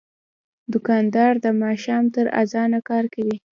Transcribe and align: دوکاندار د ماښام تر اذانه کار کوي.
دوکاندار 0.71 1.33
د 1.45 1.47
ماښام 1.61 2.03
تر 2.15 2.25
اذانه 2.41 2.79
کار 2.89 3.05
کوي. 3.13 3.37